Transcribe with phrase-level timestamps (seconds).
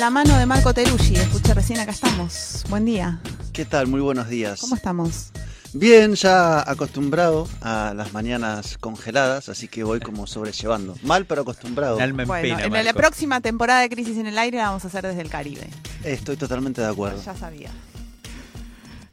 [0.00, 2.64] La mano de Marco Teruggi, escuché recién acá estamos.
[2.70, 3.20] Buen día.
[3.52, 3.86] ¿Qué tal?
[3.86, 4.58] Muy buenos días.
[4.58, 5.30] ¿Cómo estamos?
[5.74, 10.96] Bien, ya acostumbrado a las mañanas congeladas, así que voy como sobrellevando.
[11.02, 11.98] Mal, pero acostumbrado.
[11.98, 14.68] El alma en Bueno, pena, en la próxima temporada de Crisis en el Aire la
[14.68, 15.68] vamos a hacer desde el Caribe.
[16.02, 17.22] Estoy totalmente de acuerdo.
[17.22, 17.70] Ya sabía.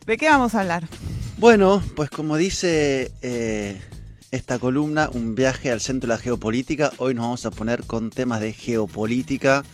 [0.06, 0.88] ¿De qué vamos a hablar?
[1.38, 3.82] Bueno, pues como dice eh,
[4.32, 8.10] esta columna, un viaje al centro de la geopolítica, hoy nos vamos a poner con
[8.10, 9.66] temas de geopolítica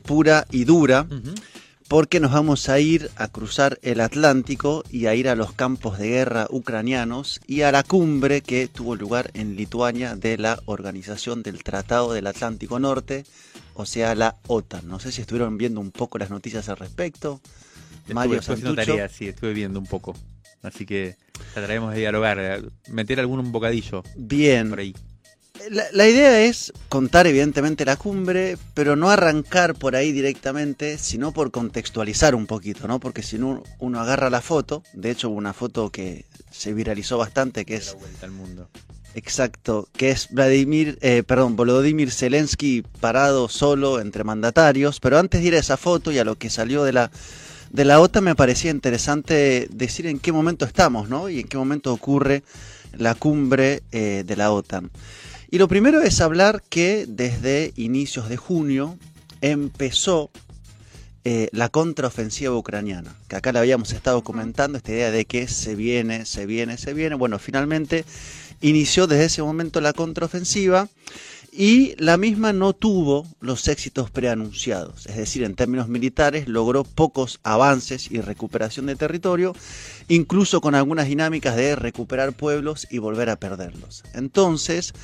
[0.00, 1.06] pura y dura,
[1.88, 5.98] porque nos vamos a ir a cruzar el Atlántico y a ir a los campos
[5.98, 11.42] de guerra ucranianos y a la cumbre que tuvo lugar en Lituania de la Organización
[11.42, 13.24] del Tratado del Atlántico Norte,
[13.74, 14.86] o sea, la OTAN.
[14.86, 17.40] No sé si estuvieron viendo un poco las noticias al respecto.
[18.02, 18.96] Estuve, Mario Santucho.
[19.12, 20.14] sí, estuve viendo un poco.
[20.62, 21.16] Así que
[21.54, 24.94] trataremos de dialogar, eh, meter algún un bocadillo Bien, por ahí.
[25.70, 31.30] La, la idea es contar evidentemente la cumbre, pero no arrancar por ahí directamente, sino
[31.30, 32.98] por contextualizar un poquito, ¿no?
[32.98, 37.18] Porque si no, uno agarra la foto, de hecho hubo una foto que se viralizó
[37.18, 38.68] bastante, que es La vuelta al mundo.
[39.14, 45.46] exacto, que es Vladimir, eh, perdón, Volodymyr Zelensky parado solo entre mandatarios, pero antes de
[45.46, 47.12] ir a esa foto y a lo que salió de la
[47.70, 51.28] de la OTAN me parecía interesante decir en qué momento estamos, ¿no?
[51.28, 52.42] Y en qué momento ocurre
[52.92, 54.90] la cumbre eh, de la OTAN.
[55.50, 58.96] Y lo primero es hablar que desde inicios de junio
[59.40, 60.30] empezó
[61.24, 65.74] eh, la contraofensiva ucraniana, que acá la habíamos estado comentando, esta idea de que se
[65.74, 67.16] viene, se viene, se viene.
[67.16, 68.04] Bueno, finalmente
[68.60, 70.88] inició desde ese momento la contraofensiva
[71.52, 77.40] y la misma no tuvo los éxitos preanunciados, es decir, en términos militares logró pocos
[77.42, 79.56] avances y recuperación de territorio,
[80.06, 84.04] incluso con algunas dinámicas de recuperar pueblos y volver a perderlos.
[84.14, 84.94] Entonces,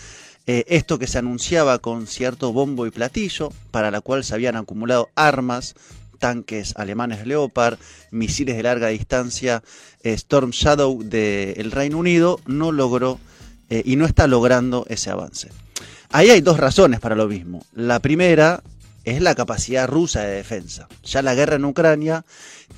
[0.46, 4.56] eh, esto que se anunciaba con cierto bombo y platillo, para la cual se habían
[4.56, 5.74] acumulado armas,
[6.18, 7.78] tanques alemanes Leopard,
[8.10, 9.62] misiles de larga distancia
[10.02, 13.18] eh, Storm Shadow del Reino Unido, no logró
[13.70, 15.50] eh, y no está logrando ese avance.
[16.10, 17.64] Ahí hay dos razones para lo mismo.
[17.72, 18.62] La primera
[19.04, 20.88] es la capacidad rusa de defensa.
[21.04, 22.24] Ya la guerra en Ucrania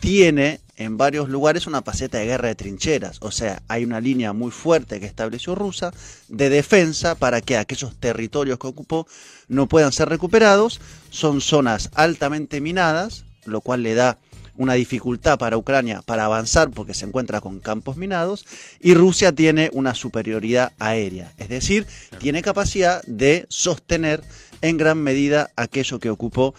[0.01, 3.19] tiene en varios lugares una paseta de guerra de trincheras.
[3.21, 5.93] O sea, hay una línea muy fuerte que estableció Rusia
[6.29, 9.07] de defensa para que aquellos territorios que ocupó
[9.49, 10.81] no puedan ser recuperados.
[11.11, 14.19] Son zonas altamente minadas, lo cual le da
[14.57, 18.45] una dificultad para Ucrania para avanzar porque se encuentra con campos minados
[18.81, 21.87] y Rusia tiene una superioridad aérea, es decir,
[22.19, 24.21] tiene capacidad de sostener
[24.61, 26.55] en gran medida aquello que ocupó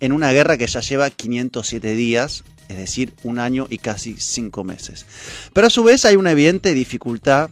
[0.00, 4.64] en una guerra que ya lleva 507 días, es decir, un año y casi cinco
[4.64, 5.06] meses.
[5.52, 7.50] Pero a su vez hay una evidente dificultad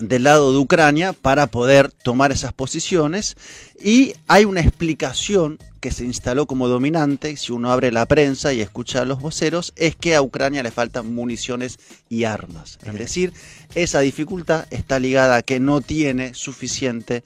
[0.00, 3.36] del lado de Ucrania para poder tomar esas posiciones
[3.82, 8.60] y hay una explicación que se instaló como dominante, si uno abre la prensa y
[8.60, 12.78] escucha a los voceros, es que a Ucrania le faltan municiones y armas.
[12.84, 13.32] Es decir,
[13.74, 17.22] esa dificultad está ligada a que no tiene suficiente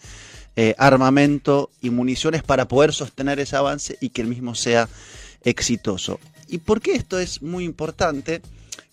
[0.57, 4.89] eh, armamento y municiones para poder sostener ese avance y que el mismo sea
[5.43, 6.21] exitoso.
[6.51, 8.43] ¿Y por qué esto es muy importante?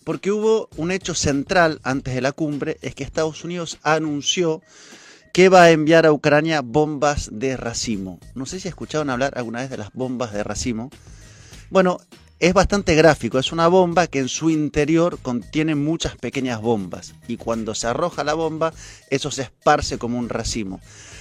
[0.04, 4.62] Porque hubo un hecho central antes de la cumbre, es que Estados Unidos anunció
[5.32, 8.20] que va a enviar a Ucrania bombas de racimo.
[8.36, 10.90] No sé si escucharon hablar alguna vez de las bombas de racimo.
[11.68, 11.98] Bueno,
[12.38, 17.36] es bastante gráfico, es una bomba que en su interior contiene muchas pequeñas bombas y
[17.36, 18.72] cuando se arroja la bomba,
[19.10, 20.80] eso se esparce como un racimo.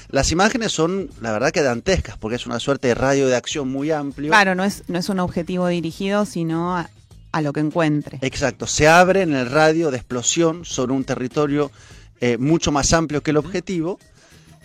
[0.09, 3.69] Las imágenes son, la verdad, que dantescas, porque es una suerte de radio de acción
[3.69, 4.29] muy amplio.
[4.29, 6.89] Claro, no es, no es un objetivo dirigido, sino a,
[7.31, 8.19] a lo que encuentre.
[8.21, 11.71] Exacto, se abre en el radio de explosión sobre un territorio
[12.19, 13.99] eh, mucho más amplio que el objetivo.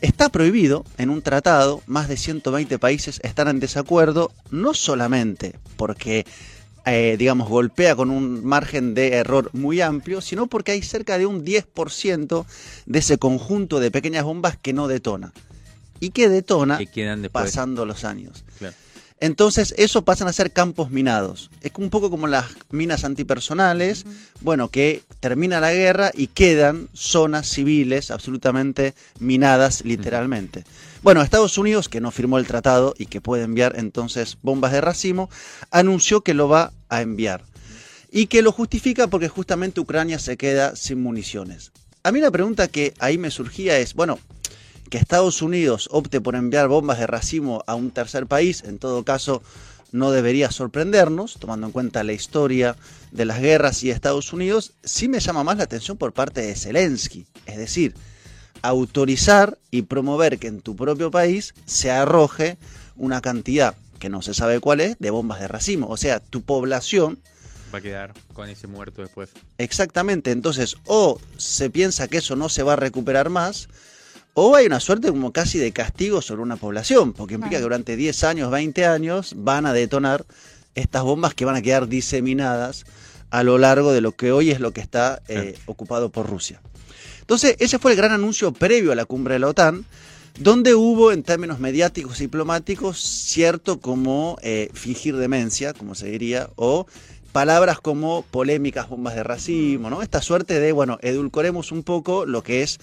[0.01, 6.27] Está prohibido en un tratado, más de 120 países están en desacuerdo, no solamente porque,
[6.85, 11.27] eh, digamos, golpea con un margen de error muy amplio, sino porque hay cerca de
[11.27, 12.45] un 10%
[12.87, 15.33] de ese conjunto de pequeñas bombas que no detona
[16.01, 17.45] y que detona Que quedan después.
[17.45, 18.45] pasando los años.
[18.59, 18.75] Claro.
[19.21, 21.49] Entonces, eso pasan a ser campos minados.
[21.61, 24.05] Es un poco como las minas antipersonales,
[24.41, 30.65] bueno, que termina la guerra y quedan zonas civiles absolutamente minadas literalmente.
[31.03, 34.81] Bueno, Estados Unidos, que no firmó el tratado y que puede enviar entonces bombas de
[34.81, 35.29] racimo,
[35.73, 37.43] anunció que lo va a enviar.
[38.13, 41.73] Y que lo justifica porque justamente Ucrania se queda sin municiones.
[42.05, 44.21] A mí la pregunta que ahí me surgía es, bueno,
[44.91, 49.03] que Estados Unidos opte por enviar bombas de racimo a un tercer país, en todo
[49.03, 49.43] caso,
[49.91, 52.77] no debería sorprendernos, tomando en cuenta la historia
[53.11, 56.55] de las guerras y Estados Unidos, sí me llama más la atención por parte de
[56.55, 57.27] Zelensky.
[57.47, 57.95] Es decir,
[58.63, 62.57] autorizar y promover que en tu propio país se arroje
[62.97, 65.89] una cantidad que no se sabe cuál es de bombas de racimo.
[65.89, 67.19] O sea, tu población
[67.73, 69.31] va a quedar con ese muerto después.
[69.59, 73.69] Exactamente, entonces o se piensa que eso no se va a recuperar más,
[74.35, 77.97] o hay una suerte como casi de castigo sobre una población, porque implica que durante
[77.97, 80.25] 10 años, 20 años van a detonar
[80.75, 82.85] estas bombas que van a quedar diseminadas
[83.31, 86.61] a lo largo de lo que hoy es lo que está eh, ocupado por Rusia.
[87.33, 89.87] Entonces, ese fue el gran anuncio previo a la cumbre de la OTAN,
[90.39, 96.51] donde hubo en términos mediáticos y diplomáticos cierto como eh, fingir demencia, como se diría,
[96.57, 96.87] o
[97.33, 100.03] palabras como polémicas, bombas de racismo, ¿no?
[100.03, 102.79] Esta suerte de, bueno, edulcoremos un poco lo que es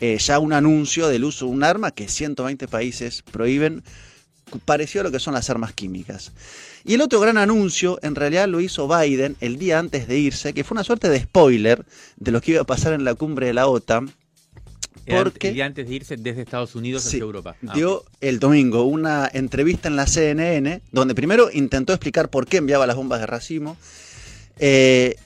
[0.00, 3.82] eh, ya un anuncio del uso de un arma que 120 países prohíben,
[4.64, 6.32] parecido a lo que son las armas químicas.
[6.84, 10.52] Y el otro gran anuncio, en realidad lo hizo Biden el día antes de irse,
[10.52, 11.84] que fue una suerte de spoiler
[12.16, 14.12] de lo que iba a pasar en la cumbre de la OTAN.
[15.06, 17.56] Porque, el día antes de irse desde Estados Unidos hacia Europa.
[17.66, 22.58] Ah, dio el domingo una entrevista en la CNN, donde primero intentó explicar por qué
[22.58, 23.76] enviaba las bombas de racimo.
[24.58, 25.16] Eh,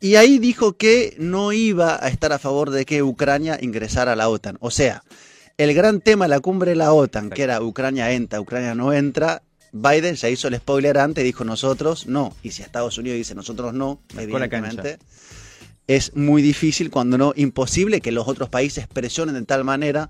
[0.00, 4.16] y ahí dijo que no iba a estar a favor de que Ucrania ingresara a
[4.16, 4.56] la OTAN.
[4.60, 5.02] O sea,
[5.58, 8.92] el gran tema de la cumbre de la OTAN, que era Ucrania entra, Ucrania no
[8.92, 12.34] entra, Biden ya hizo el spoiler antes, dijo nosotros no.
[12.42, 14.98] Y si Estados Unidos dice nosotros no, evidentemente
[15.88, 20.08] es muy difícil, cuando no imposible, que los otros países presionen de tal manera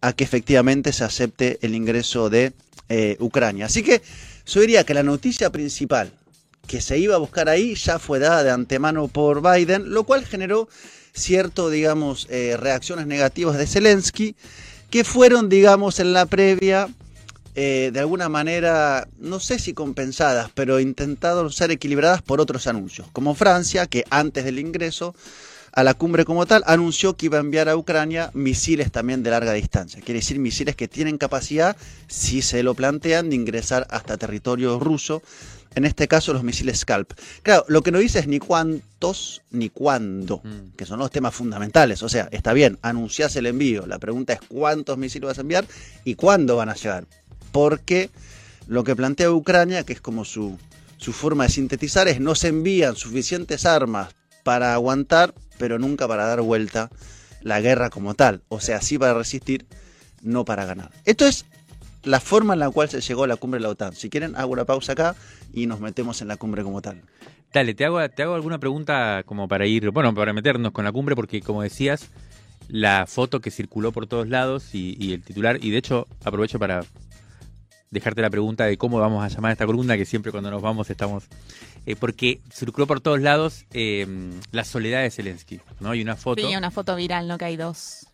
[0.00, 2.52] a que efectivamente se acepte el ingreso de
[2.88, 3.66] eh, Ucrania.
[3.66, 4.02] Así que
[4.46, 6.10] yo diría que la noticia principal
[6.66, 10.24] que se iba a buscar ahí ya fue dada de antemano por Biden, lo cual
[10.24, 10.68] generó
[11.12, 14.36] cierto, digamos, eh, reacciones negativas de Zelensky,
[14.90, 16.88] que fueron, digamos, en la previa,
[17.54, 23.08] eh, de alguna manera, no sé si compensadas, pero intentaron ser equilibradas por otros anuncios,
[23.12, 25.14] como Francia, que antes del ingreso
[25.72, 29.30] a la cumbre como tal, anunció que iba a enviar a Ucrania misiles también de
[29.30, 30.00] larga distancia.
[30.00, 31.76] Quiere decir misiles que tienen capacidad,
[32.08, 35.22] si se lo plantean, de ingresar hasta territorio ruso
[35.74, 37.12] en este caso los misiles Scalp.
[37.42, 40.76] Claro, lo que no dice es ni cuántos ni cuándo, mm.
[40.76, 42.02] que son los temas fundamentales.
[42.02, 43.86] O sea, está bien, anunciás el envío.
[43.86, 45.66] La pregunta es cuántos misiles vas a enviar
[46.04, 47.06] y cuándo van a llegar.
[47.52, 48.10] Porque
[48.66, 50.58] lo que plantea Ucrania, que es como su,
[50.96, 56.26] su forma de sintetizar, es no se envían suficientes armas para aguantar, pero nunca para
[56.26, 56.90] dar vuelta
[57.42, 58.42] la guerra como tal.
[58.48, 59.66] O sea, sí para resistir,
[60.22, 60.90] no para ganar.
[61.04, 61.44] Esto es
[62.02, 63.94] la forma en la cual se llegó a la cumbre de la OTAN.
[63.94, 65.14] Si quieren, hago una pausa acá
[65.52, 67.02] y nos metemos en la cumbre como tal.
[67.52, 70.92] Dale, te hago, te hago alguna pregunta como para ir, bueno, para meternos con la
[70.92, 72.08] cumbre, porque como decías,
[72.68, 76.84] la foto que circuló por todos lados y, el titular, y de hecho aprovecho para
[77.90, 80.62] dejarte la pregunta de cómo vamos a llamar a esta columna, que siempre cuando nos
[80.62, 81.24] vamos estamos...
[81.90, 84.06] Eh, porque circuló por todos lados eh,
[84.52, 85.92] la soledad de Zelensky, ¿no?
[85.92, 86.46] Y una foto...
[86.46, 87.36] Sí, una foto viral, ¿no?
[87.36, 88.06] Que hay dos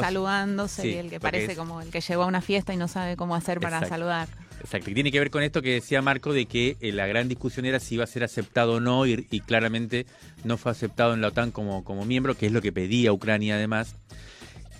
[0.00, 3.16] saludándose y el que parece como el que llegó a una fiesta y no sabe
[3.16, 4.28] cómo hacer para saludar.
[4.60, 7.26] Exacto, y tiene que ver con esto que decía Marco de que eh, la gran
[7.26, 10.06] discusión era si iba a ser aceptado o no y, claramente
[10.44, 13.56] no fue aceptado en la OTAN como, como miembro, que es lo que pedía Ucrania
[13.56, 13.96] además.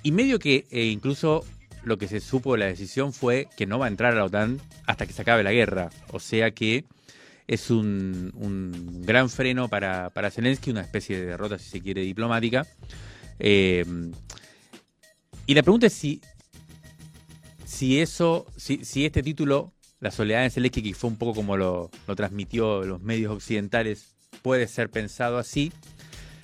[0.04, 1.44] Y medio que incluso
[1.82, 4.24] lo que se supo de la decisión fue que no va a entrar a la
[4.26, 5.90] OTAN hasta que se acabe la guerra.
[6.12, 6.84] O sea que
[7.50, 12.02] es un, un gran freno para, para Zelensky, una especie de derrota, si se quiere,
[12.02, 12.64] diplomática.
[13.40, 13.84] Eh,
[15.46, 16.20] y la pregunta es si,
[17.64, 21.56] si eso, si, si este título, La soledad de Zelensky, que fue un poco como
[21.56, 25.72] lo, lo transmitió los medios occidentales, puede ser pensado así.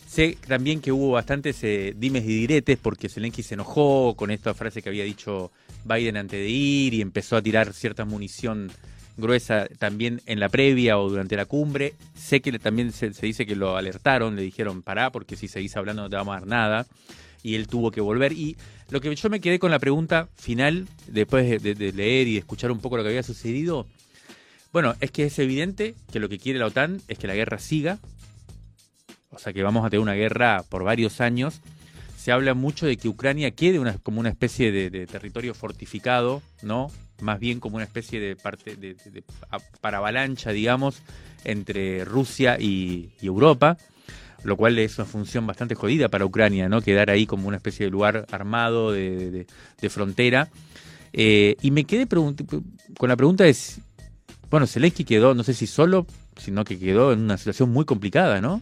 [0.09, 4.55] Sé también que hubo bastantes eh, dimes y diretes porque Zelensky se enojó con esta
[4.55, 5.53] frase que había dicho
[5.85, 8.73] Biden antes de ir y empezó a tirar cierta munición
[9.17, 11.95] gruesa también en la previa o durante la cumbre.
[12.15, 16.03] Sé que también se, dice que lo alertaron, le dijeron pará porque si seguís hablando
[16.03, 16.87] no te vamos a dar nada
[17.43, 18.33] y él tuvo que volver.
[18.33, 18.57] Y
[18.91, 22.73] lo que yo me quedé con la pregunta final, después de, leer y de escuchar
[22.73, 23.87] un poco lo que había sucedido,
[24.73, 27.59] bueno, es que es evidente que lo que quiere la OTAN es que la guerra
[27.59, 27.99] siga,
[29.31, 31.61] o sea que vamos a tener una guerra por varios años.
[32.19, 36.91] Se habla mucho de que Ucrania quede una, como una especie de, territorio fortificado, ¿no?
[37.21, 38.97] Más bien como una especie de parte de,
[39.81, 41.03] para avalancha, digamos,
[41.45, 43.77] entre Rusia y, Europa,
[44.45, 46.83] lo cual es una función bastante jodida para Ucrania, ¿no?
[46.83, 49.47] Quedar ahí como una especie de lugar armado de,
[49.89, 50.49] frontera.
[51.13, 53.57] Eh, y me quedé con la pregunta de,
[54.51, 56.07] bueno, Zelensky quedó, no sé si solo,
[56.37, 58.61] sino que quedó en una situación muy complicada, ¿no?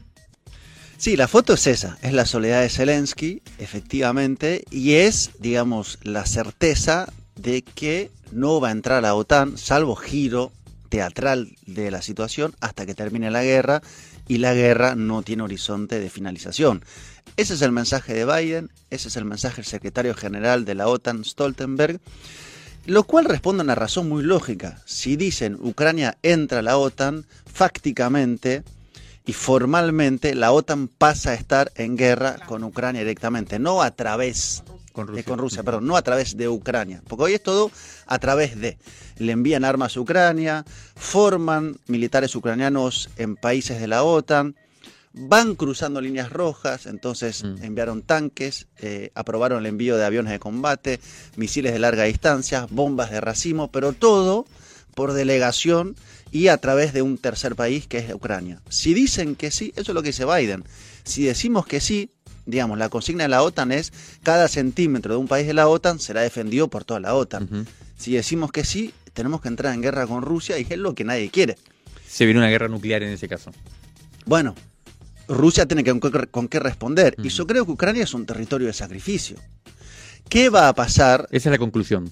[0.97, 6.25] Sí, la foto es esa, es la soledad de Zelensky, efectivamente, y es, digamos, la
[6.25, 7.13] certeza
[7.45, 10.53] de que no va a entrar a la OTAN, salvo giro
[10.89, 13.83] teatral de la situación, hasta que termine la guerra,
[14.27, 16.85] y la guerra no tiene horizonte de finalización.
[17.37, 20.89] Ese es el mensaje de Biden, ese es el mensaje del secretario general de la
[20.89, 22.01] OTAN, Stoltenberg,
[22.87, 24.83] lo cual responde a una razón muy lógica.
[24.87, 28.63] Si dicen Ucrania entra a la OTAN, fácticamente
[29.27, 34.63] y formalmente la OTAN pasa a estar en guerra con Ucrania directamente, no a través
[34.95, 37.71] con Rusia, con Rusia perdón, no a través de Ucrania, porque hoy es todo
[38.07, 38.79] a través de.
[39.19, 44.55] Le envían armas a Ucrania, forman militares ucranianos en países de la OTAN,
[45.13, 47.65] van cruzando líneas rojas, entonces mm.
[47.65, 51.01] enviaron tanques, eh, aprobaron el envío de aviones de combate,
[51.37, 54.47] misiles de larga distancia, bombas de racimo, pero todo
[54.95, 55.97] por delegación
[56.31, 58.63] y a través de un tercer país que es Ucrania.
[58.69, 60.65] Si dicen que sí, eso es lo que dice Biden.
[61.03, 62.11] Si decimos que sí,
[62.47, 65.99] digamos, la consigna de la OTAN es cada centímetro de un país de la OTAN
[65.99, 67.67] será defendido por toda la OTAN.
[67.97, 71.05] Si decimos que sí, tenemos que entrar en guerra con Rusia y es lo que
[71.05, 71.57] nadie quiere.
[72.07, 73.51] Se viene una guerra nuclear en ese caso.
[74.27, 74.55] Bueno,
[75.29, 75.99] Rusia tiene que,
[76.31, 77.15] con, qué responder.
[77.23, 79.37] Y yo creo que Ucrania es un territorio de sacrificio.
[80.29, 81.29] ¿Qué va a pasar?
[81.31, 82.11] Esa es la conclusión.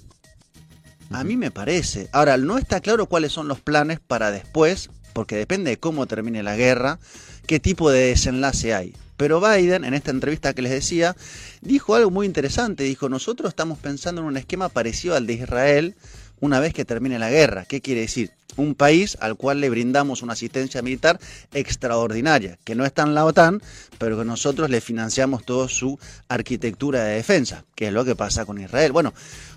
[1.10, 2.08] A mí me parece.
[2.12, 6.42] Ahora, no está claro cuáles son los planes para después, porque depende de cómo termine
[6.42, 6.98] la guerra,
[7.46, 8.94] qué tipo de desenlace hay.
[9.22, 11.14] Pero Biden, en esta entrevista que les decía,
[11.60, 12.82] dijo algo muy interesante.
[12.82, 15.94] Dijo, nosotros estamos pensando en un esquema parecido al de Israel
[16.40, 17.64] una vez que termine la guerra.
[17.64, 18.32] ¿Qué quiere decir?
[18.56, 21.20] Un país al cual le brindamos una asistencia militar
[21.54, 23.62] extraordinaria, que no está en la OTAN,
[23.96, 28.44] pero que nosotros le financiamos toda su arquitectura de defensa, que es lo que pasa
[28.44, 28.90] con Israel.
[28.90, 29.14] Bueno,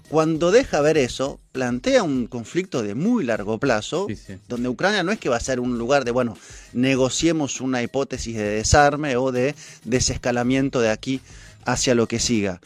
[0.09, 4.07] cuando deja ver eso, plantea un conflicto de muy largo plazo,
[4.47, 6.37] donde Ucrania no es que va a ser un lugar de, bueno,
[6.73, 11.21] negociemos una hipótesis de desarme o de desescalamiento de aquí
[11.65, 12.61] hacia lo que siga.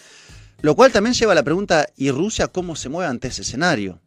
[0.62, 4.00] Lo cual también lleva a la pregunta, ¿y Rusia cómo se mueve ante ese escenario?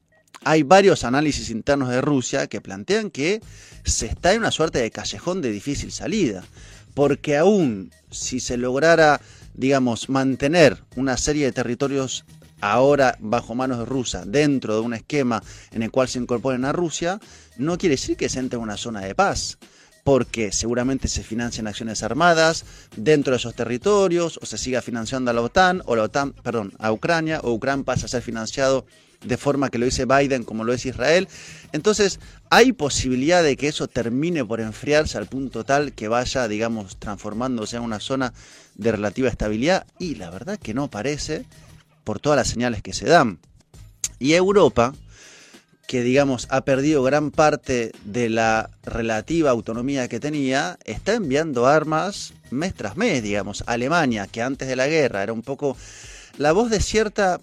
[0.44, 3.40] Hay varios análisis internos de Rusia que plantean que
[3.84, 6.44] se está en una suerte de callejón de difícil salida,
[6.94, 9.22] porque aún si se lograra,
[9.54, 12.26] digamos, mantener una serie de territorios
[12.62, 15.42] ahora bajo manos Rusia, dentro de un esquema
[15.73, 17.21] en el cual se incorporen a Rusia,
[17.59, 19.59] no quiere decir que se entre en una zona de paz,
[20.04, 22.64] porque seguramente se financian acciones armadas
[22.97, 26.73] dentro de esos territorios, o se siga financiando a la OTAN, o la OTAN, perdón,
[26.78, 28.87] a Ucrania, o Ucrania pasa a ser financiado
[29.25, 31.28] de forma que lo dice Biden como lo es Israel.
[31.73, 32.19] Entonces,
[32.50, 37.76] hay posibilidad de que eso termine por enfriarse al punto tal que vaya, digamos, transformándose
[37.76, 38.33] en una zona
[38.75, 41.45] de relativa estabilidad, y la verdad que no parece
[42.04, 43.38] por todas las señales que se dan.
[44.18, 44.94] Y Europa,
[45.87, 52.32] que digamos ha perdido gran parte de la relativa autonomía que tenía, está enviando armas
[52.50, 53.64] mes tras mes, digamos.
[53.66, 55.76] Alemania, que antes de la guerra era un poco
[56.38, 57.40] la voz de cierta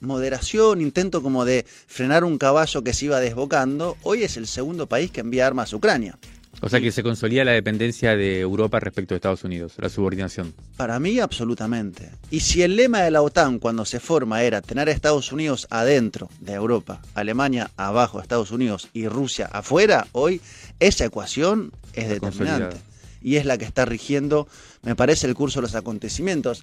[0.00, 4.88] moderación, intento como de frenar un caballo que se iba desbocando, hoy es el segundo
[4.88, 6.18] país que envía armas a Ucrania.
[6.64, 10.54] O sea que se consolida la dependencia de Europa respecto a Estados Unidos, la subordinación.
[10.76, 12.08] Para mí, absolutamente.
[12.30, 15.66] Y si el lema de la OTAN cuando se forma era tener a Estados Unidos
[15.70, 20.40] adentro de Europa, Alemania abajo de Estados Unidos y Rusia afuera, hoy
[20.78, 22.76] esa ecuación es determinante.
[23.20, 24.46] Y es la que está rigiendo,
[24.82, 26.62] me parece, el curso de los acontecimientos.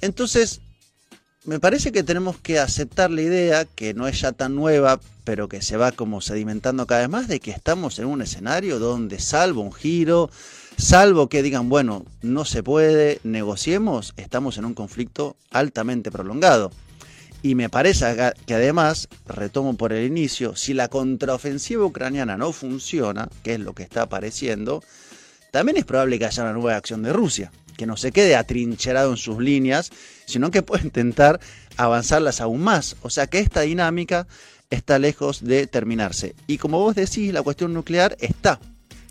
[0.00, 0.60] Entonces,
[1.44, 5.48] me parece que tenemos que aceptar la idea, que no es ya tan nueva, pero
[5.48, 9.18] que se va como sedimentando cada vez más, de que estamos en un escenario donde
[9.18, 10.30] salvo un giro,
[10.76, 16.70] salvo que digan, bueno, no se puede, negociemos, estamos en un conflicto altamente prolongado.
[17.42, 23.30] Y me parece que además, retomo por el inicio, si la contraofensiva ucraniana no funciona,
[23.42, 24.84] que es lo que está apareciendo,
[25.50, 29.10] también es probable que haya una nueva acción de Rusia que no se quede atrincherado
[29.10, 29.90] en sus líneas,
[30.30, 31.40] sino que puede intentar
[31.76, 32.96] avanzarlas aún más.
[33.02, 34.26] O sea que esta dinámica
[34.70, 36.34] está lejos de terminarse.
[36.46, 38.60] Y como vos decís, la cuestión nuclear está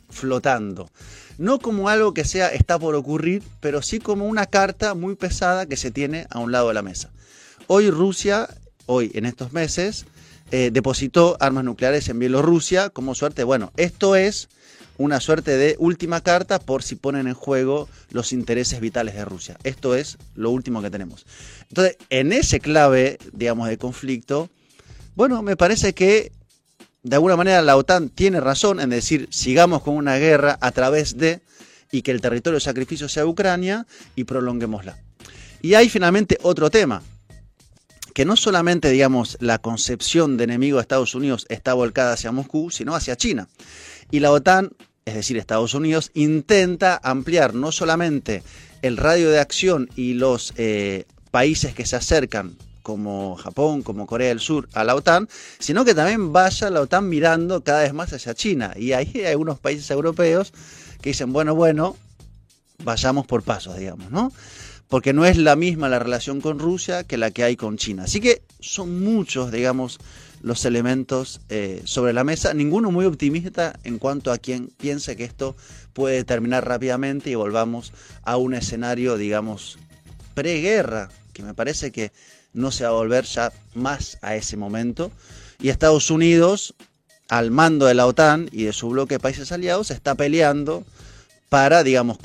[0.10, 0.90] flotando.
[1.38, 5.66] No como algo que sea está por ocurrir, pero sí como una carta muy pesada
[5.66, 7.12] que se tiene a un lado de la mesa.
[7.68, 8.50] Hoy Rusia,
[8.88, 10.06] hoy en estos meses,
[10.52, 13.44] eh, depositó armas nucleares en Bielorrusia como suerte.
[13.44, 14.50] Bueno, esto es
[14.98, 19.58] una suerte de última carta por si ponen en juego los intereses vitales de Rusia.
[19.64, 21.26] Esto es lo último que tenemos.
[21.70, 24.50] Entonces, en ese clave, digamos, de conflicto,
[25.16, 26.32] Bueno, me parece que
[27.04, 31.18] de alguna manera la OTAN tiene razón en decir sigamos con una guerra a través
[31.18, 31.42] de
[31.92, 34.98] y que el territorio de sacrificio sea Ucrania y prolonguémosla.
[35.62, 37.02] Y hay finalmente otro tema,
[38.14, 42.72] que no solamente, digamos, la concepción de enemigo de Estados Unidos está volcada hacia Moscú,
[42.72, 43.48] sino hacia China.
[44.12, 44.72] Y la OTAN,
[45.06, 48.44] es decir, Estados Unidos, intenta ampliar no solamente
[48.82, 54.30] el radio de acción y los eh, países que se acercan como Japón, como Corea
[54.30, 58.12] del Sur, a la OTAN, sino que también vaya la OTAN mirando cada vez más
[58.14, 58.74] hacia China.
[58.76, 60.54] Y ahí hay algunos países europeos
[61.02, 61.96] que dicen, bueno, bueno,
[62.84, 64.32] vayamos por pasos, digamos, ¿no?
[64.90, 68.04] Porque no es la misma la relación con Rusia que la que hay con China.
[68.04, 70.00] Así que son muchos, digamos,
[70.42, 75.26] los elementos eh, sobre la mesa, ninguno muy optimista en cuanto a quien piense que
[75.26, 75.56] esto
[75.94, 77.94] puede terminar rápidamente y volvamos
[78.24, 79.78] a un escenario, digamos,
[80.34, 82.12] preguerra, que me parece que
[82.54, 85.12] no se va a volver ya más a ese momento.
[85.60, 86.74] Y Estados Unidos,
[87.28, 90.84] al mando de la OTAN y de su bloque de países aliados, está peleando
[91.50, 92.18] para, digamos,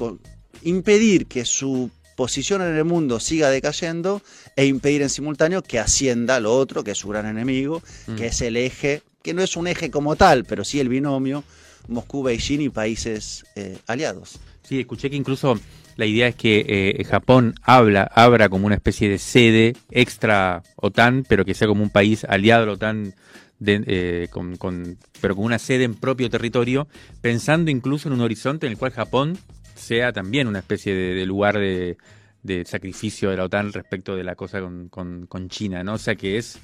[0.62, 4.22] impedir que su posición en el mundo siga decayendo
[4.56, 8.24] e impedir en simultáneo que ascienda lo otro, que es su gran enemigo, que mm.
[8.24, 11.44] es el eje, que no es un eje como tal, pero sí el binomio
[11.88, 14.38] Moscú, Beijing y países eh, aliados.
[14.62, 15.58] Sí, escuché que incluso
[15.96, 21.24] la idea es que eh, Japón habla, abra como una especie de sede extra OTAN,
[21.28, 23.14] pero que sea como un país aliado a la OTAN,
[23.66, 26.88] eh, con, pero con una sede en propio territorio,
[27.20, 29.38] pensando incluso en un horizonte en el cual Japón
[29.74, 31.96] sea también una especie de, lugar de,
[32.66, 35.94] sacrificio de la OTAN respecto de la cosa con, con, China, ¿no?
[35.94, 36.58] O sea que es,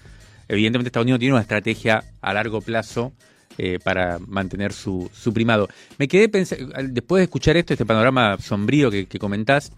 [0.48, 3.12] evidentemente Estados Unidos tiene una estrategia a largo plazo
[3.58, 5.68] eh, para mantener su, su, primado.
[5.98, 9.72] Me quedé pensando, después de escuchar esto, este panorama sombrío que, comentás,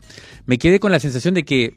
[0.47, 1.77] me quedé con la sensación de que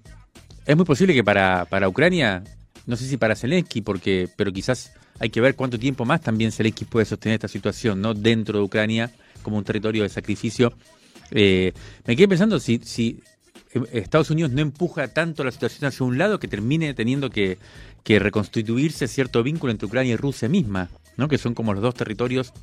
[0.66, 2.44] es muy posible que para, para Ucrania,
[2.86, 6.52] no sé si para Zelensky, porque, pero quizás hay que ver cuánto tiempo más también
[6.52, 8.14] Zelensky puede sostener esta situación, ¿no?
[8.14, 10.74] Dentro de Ucrania, como un territorio de sacrificio.
[11.32, 11.74] Eh,
[12.06, 13.22] me quedé pensando si, si
[13.92, 17.58] Estados Unidos no empuja tanto la situación hacia un lado que termine teniendo que,
[18.04, 20.90] que reconstituirse cierto vínculo entre Ucrania y Rusia misma.
[21.18, 21.28] ¿no?
[21.28, 22.54] que son como los dos territorios,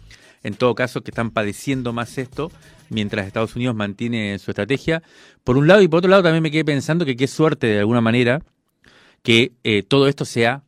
[0.42, 2.50] en todo caso, que están padeciendo más esto,
[2.89, 5.02] mientras Estados Unidos mantiene su estrategia.
[5.45, 7.78] Por un lado, y por otro lado, también me quedé pensando que qué suerte, de
[7.78, 8.43] alguna manera,
[9.23, 10.65] que eh, todo esto sea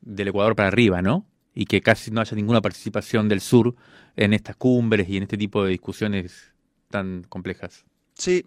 [0.00, 1.26] del Ecuador para arriba, ¿no?
[1.54, 3.74] Y que casi no haya ninguna participación del sur
[4.16, 6.52] en estas cumbres y en este tipo de discusiones
[6.94, 7.84] tan complejas.
[8.16, 8.46] Sí.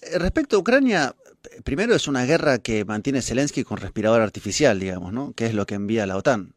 [0.00, 1.14] Eh, respecto a Ucrania,
[1.62, 5.32] primero es una guerra que mantiene Zelensky con respirador artificial, digamos, ¿no?
[5.32, 6.54] Que es lo que envía la OTAN.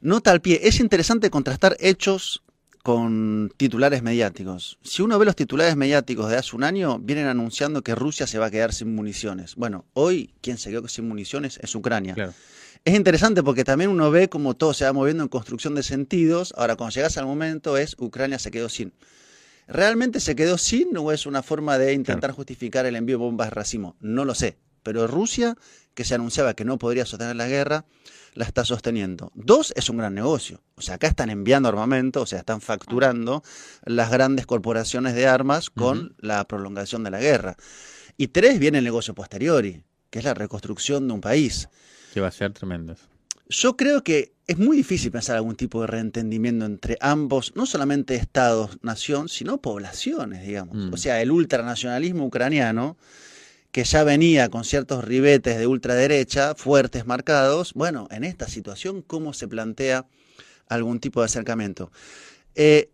[0.00, 2.44] Nota al pie, es interesante contrastar hechos
[2.84, 4.78] con titulares mediáticos.
[4.82, 8.38] Si uno ve los titulares mediáticos de hace un año, vienen anunciando que Rusia se
[8.38, 9.56] va a quedar sin municiones.
[9.56, 12.14] Bueno, hoy quien se quedó sin municiones es Ucrania.
[12.84, 16.54] Es interesante porque también uno ve cómo todo se va moviendo en construcción de sentidos.
[16.56, 18.92] Ahora, cuando llegas al momento es Ucrania se quedó sin.
[19.68, 23.48] ¿Realmente se quedó sin o es una forma de intentar justificar el envío de bombas
[23.48, 23.96] de racimo?
[24.00, 24.58] No lo sé.
[24.82, 25.56] Pero Rusia,
[25.94, 27.84] que se anunciaba que no podría sostener la guerra,
[28.34, 29.30] la está sosteniendo.
[29.34, 30.62] Dos, es un gran negocio.
[30.74, 33.42] O sea, acá están enviando armamento, o sea, están facturando
[33.84, 37.56] las grandes corporaciones de armas con la prolongación de la guerra.
[38.16, 41.68] Y tres, viene el negocio posteriori, que es la reconstrucción de un país.
[42.12, 42.96] Que va a ser tremendo.
[43.48, 48.14] Yo creo que es muy difícil pensar algún tipo de reentendimiento entre ambos, no solamente
[48.14, 50.76] estados, nación, sino poblaciones, digamos.
[50.76, 50.92] Mm.
[50.92, 52.96] O sea, el ultranacionalismo ucraniano
[53.70, 59.32] que ya venía con ciertos ribetes de ultraderecha fuertes marcados, bueno, en esta situación, ¿cómo
[59.32, 60.06] se plantea
[60.68, 61.90] algún tipo de acercamiento?
[62.54, 62.90] Eh,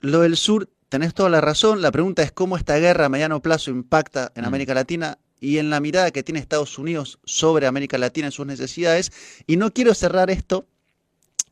[0.00, 3.40] lo del sur, tenés toda la razón, la pregunta es cómo esta guerra a mediano
[3.40, 4.46] plazo impacta en mm.
[4.46, 8.46] América Latina y en la mirada que tiene Estados Unidos sobre América Latina y sus
[8.46, 9.10] necesidades.
[9.48, 10.68] Y no quiero cerrar esto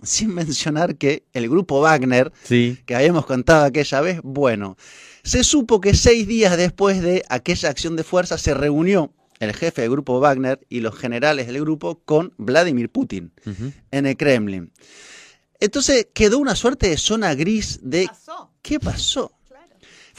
[0.00, 4.76] sin mencionar que el grupo Wagner, que habíamos contado aquella vez, bueno,
[5.24, 9.82] se supo que seis días después de aquella acción de fuerza se reunió el jefe
[9.82, 13.32] del grupo Wagner y los generales del grupo con Vladimir Putin
[13.90, 14.70] en el Kremlin.
[15.58, 18.08] Entonces quedó una suerte de zona gris de
[18.62, 19.32] ¿qué pasó?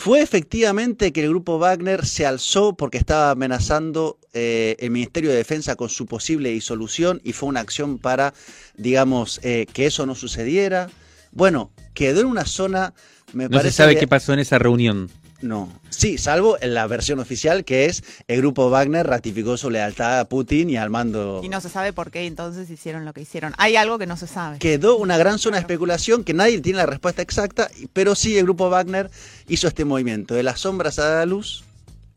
[0.03, 5.35] Fue efectivamente que el grupo Wagner se alzó porque estaba amenazando eh, el Ministerio de
[5.35, 8.33] Defensa con su posible disolución y fue una acción para,
[8.75, 10.89] digamos, eh, que eso no sucediera.
[11.31, 12.95] Bueno, quedó en una zona
[13.33, 15.11] no se sabe qué pasó en esa reunión.
[15.41, 20.19] No, sí, salvo en la versión oficial que es el grupo Wagner ratificó su lealtad
[20.19, 21.41] a Putin y al mando.
[21.43, 23.53] Y no se sabe por qué entonces hicieron lo que hicieron.
[23.57, 24.59] Hay algo que no se sabe.
[24.59, 28.43] Quedó una gran zona de especulación que nadie tiene la respuesta exacta, pero sí el
[28.43, 29.09] grupo Wagner
[29.47, 31.63] hizo este movimiento de las sombras a la luz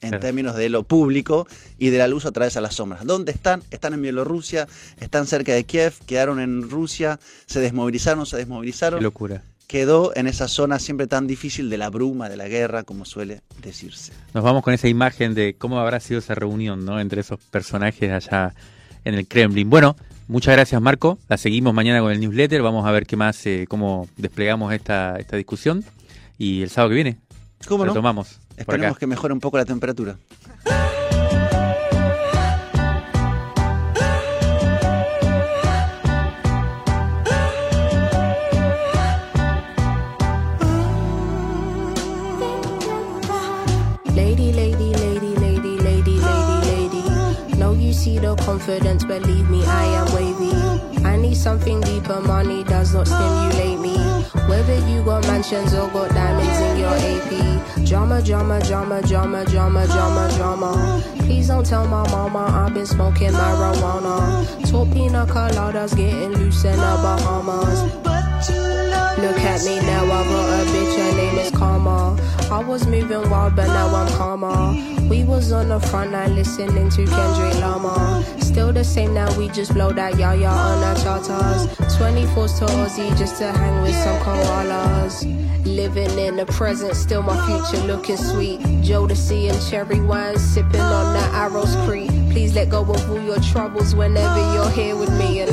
[0.00, 1.46] en términos de lo público
[1.78, 3.04] y de la luz a través de las sombras.
[3.04, 3.62] ¿Dónde están?
[3.70, 4.68] Están en Bielorrusia,
[5.00, 9.00] están cerca de Kiev, quedaron en Rusia, se desmovilizaron, se desmovilizaron.
[9.00, 9.42] Qué locura.
[9.66, 13.40] Quedó en esa zona siempre tan difícil de la bruma, de la guerra, como suele
[13.62, 14.12] decirse.
[14.34, 17.00] Nos vamos con esa imagen de cómo habrá sido esa reunión, ¿no?
[17.00, 18.54] Entre esos personajes allá
[19.04, 19.68] en el Kremlin.
[19.68, 19.96] Bueno,
[20.28, 21.18] muchas gracias Marco.
[21.28, 22.62] La seguimos mañana con el newsletter.
[22.62, 25.84] Vamos a ver qué más, eh, cómo desplegamos esta, esta discusión.
[26.38, 27.18] Y el sábado que viene,
[27.66, 27.92] ¿Cómo no?
[27.92, 28.38] tomamos.
[28.56, 30.16] Esperemos que mejore un poco la temperatura.
[48.80, 51.04] Believe me, I am wavy.
[51.04, 53.96] I need something deeper, money does not stimulate me.
[54.48, 57.86] Whether you got mansions or got diamonds in your AP.
[57.86, 61.02] Drama, drama, drama, drama, drama, drama, drama.
[61.18, 64.70] Please don't tell my mama I've been smoking marijuana.
[64.70, 68.03] Talk pina coladas, getting loose in the Bahamas.
[69.18, 72.18] Look at me now, I got a bitch, her name is Karma.
[72.50, 75.08] I was moving wild, but now I'm calmer.
[75.08, 78.22] We was on the front line listening to Kendrick Lamar.
[78.40, 81.66] Still the same now, we just blow that yaya on our charters.
[81.96, 85.24] 24s to Aussie just to hang with some koalas.
[85.64, 88.60] Living in the present, still my future looking sweet.
[88.82, 92.10] Jodeci and cherry wine, sipping on that Arrows Creek.
[92.30, 95.40] Please let go of all your troubles whenever you're here with me.
[95.40, 95.50] And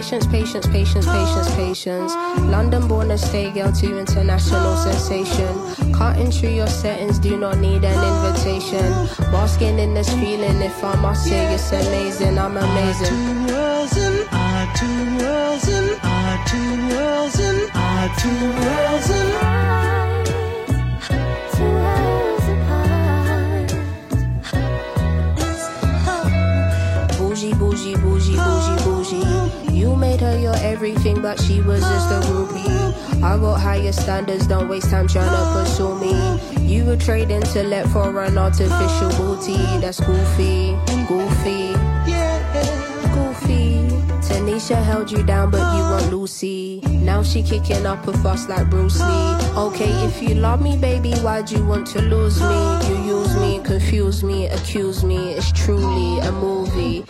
[0.00, 2.14] Patience, patience, patience, patience, patience.
[2.50, 5.92] London born to stay girl to international sensation.
[5.92, 8.90] Cutting through your settings, do not need an invitation.
[9.30, 13.08] Basking in this feeling, if I must say it's amazing, I'm amazing.
[13.08, 14.26] Two worlds and
[14.78, 16.00] two worlds and
[17.74, 19.59] and two worlds and
[30.80, 33.22] everything, but she was just a groupie.
[33.22, 36.14] I got higher standards, don't waste time trying to pursue me.
[36.66, 39.58] You would to let for an artificial booty.
[39.82, 40.74] That's goofy,
[41.06, 41.76] goofy,
[42.08, 43.88] Yeah, goofy.
[44.26, 46.80] Tanisha held you down, but you want Lucy.
[46.86, 49.34] Now she kicking up a fuss like Bruce Lee.
[49.58, 52.88] Okay, if you love me, baby, why'd you want to lose me?
[52.88, 55.34] You use me, confuse me, accuse me.
[55.34, 57.04] It's truly a movie.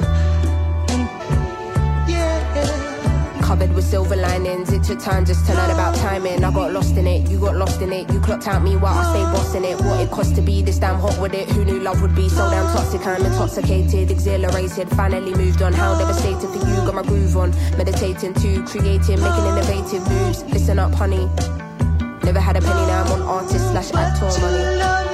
[3.60, 6.42] Covered with silver linings, it took time just to learn about timing.
[6.42, 8.10] I got lost in it, you got lost in it.
[8.10, 9.78] You clocked out me while I stayed bossing it.
[9.84, 11.46] What it cost to be this damn hot with it.
[11.50, 13.06] Who knew love would be so damn toxic?
[13.06, 14.88] I'm intoxicated, exhilarated.
[14.88, 15.74] Finally moved on.
[15.74, 17.50] How devastating for you, got my groove on.
[17.76, 20.42] Meditating too, creating, making innovative moves.
[20.44, 21.28] Listen up, honey.
[22.24, 25.09] Never had a penny, now I'm on artist slash actor money.